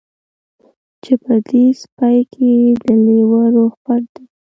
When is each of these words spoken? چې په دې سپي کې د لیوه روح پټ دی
چې 1.03 1.13
په 1.23 1.33
دې 1.47 1.65
سپي 1.81 2.19
کې 2.33 2.51
د 2.83 2.85
لیوه 3.05 3.43
روح 3.55 3.73
پټ 3.83 4.01
دی 4.13 4.25